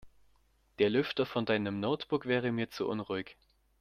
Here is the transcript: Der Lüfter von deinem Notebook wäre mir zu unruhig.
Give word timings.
Der 0.79 0.89
Lüfter 0.89 1.27
von 1.27 1.45
deinem 1.45 1.79
Notebook 1.79 2.25
wäre 2.25 2.51
mir 2.51 2.71
zu 2.71 2.89
unruhig. 2.89 3.37